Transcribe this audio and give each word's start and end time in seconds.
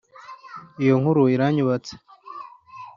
iyo 0.81 0.93
nkuru 0.99 1.21
iranyubatse 1.35 1.93